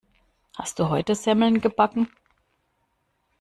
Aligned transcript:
Hast 0.57 0.79
du 0.79 0.89
heute 0.89 1.13
Semmeln 1.13 1.61
gebacken? 1.61 2.07